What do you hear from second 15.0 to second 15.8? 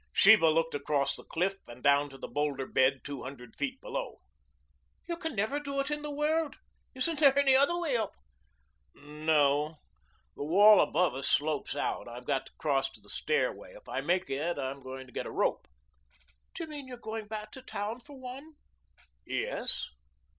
to get a rope."